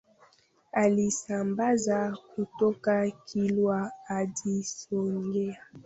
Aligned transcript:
Aliisambaza 0.71 2.17
kutoka 2.35 3.11
Kilwa 3.11 3.91
hadi 4.07 4.63
Songea 4.63 5.57